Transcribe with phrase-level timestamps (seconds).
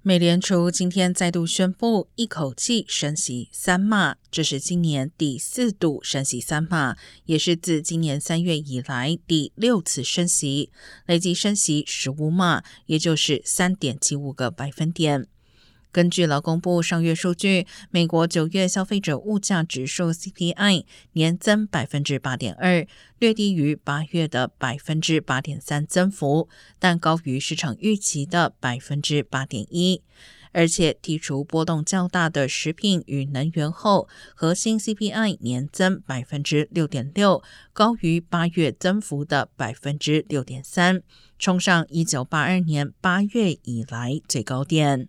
[0.00, 10.70] 美联储今天再度宣布一口气升息三码，这是今年第四度升息三码，也是自今年三月以来第六次升息，
[11.06, 15.26] 累计升息十五码，也就是三点七五个百分点。
[15.98, 20.84] 根据劳工部上月数据，美国九月消费者物价指数 CPI
[21.14, 22.86] 年增百分之八点二，
[23.18, 26.48] 略低于八月的百分之八点三增幅，
[26.78, 30.00] 但高于市场预期的百分之八点一。
[30.52, 37.42] 而且剔除波动较大的食品与能源后，核心 CPI 年增百分之六点六，
[37.72, 41.02] 高于八月增幅的百分之六点三，
[41.40, 45.08] 冲上一九八二年八月以来最高点。